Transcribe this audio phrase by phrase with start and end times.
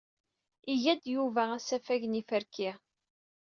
[0.73, 2.69] Iga-d Yuba asafag n yiferki.